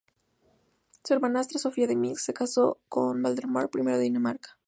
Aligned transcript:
Su 1.03 1.13
hermanastra, 1.13 1.59
Sofía 1.59 1.85
de 1.85 1.95
Minsk, 1.95 2.21
se 2.25 2.33
casó 2.33 2.79
con 2.89 3.21
Valdemar 3.21 3.69
I 3.71 3.81
de 3.83 3.99
Dinamarca. 3.99 4.57